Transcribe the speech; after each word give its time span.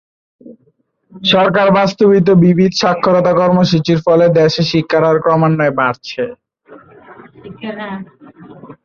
সরকার 1.31 1.67
বাস্তবায়িত 1.77 2.29
বিবিধ 2.43 2.71
সাক্ষরতা 2.81 3.33
কর্মসূচীর 3.39 3.99
ফলে 4.05 4.25
দেশে 4.37 4.63
শিক্ষার 4.71 5.03
হার 5.05 5.17
ক্রমান্বয়ে 5.23 5.77
বাড়ছে। 5.79 6.23